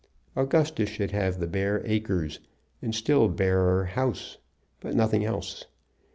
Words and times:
Augustus 0.35 0.89
should 0.89 1.11
have 1.11 1.39
the 1.39 1.45
bare 1.45 1.83
acres, 1.85 2.39
and 2.81 2.95
still 2.95 3.27
barer 3.27 3.85
house, 3.85 4.39
but 4.79 4.95
nothing 4.95 5.23
else. 5.23 5.65